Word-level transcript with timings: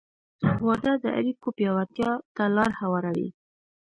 •واده 0.65 0.93
د 1.03 1.05
اړیکو 1.19 1.47
پیاوړتیا 1.57 2.11
ته 2.35 2.43
لار 2.55 2.71
هواروي. 2.81 3.29